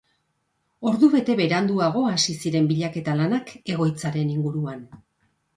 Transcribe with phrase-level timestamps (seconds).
[0.91, 4.87] Ordu bat beranduago hasi ziren bilaketa lanak egoitzaren inguruan.